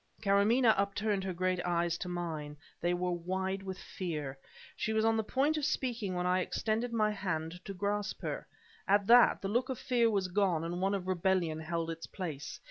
[0.23, 2.57] Karamaneh upturned her great eyes to mine.
[2.81, 4.35] They were wide with fear.
[4.75, 8.47] She was on the point of speaking when I extended my hand to grasp her.
[8.87, 12.59] At that, the look of fear was gone and one of rebellion held its place.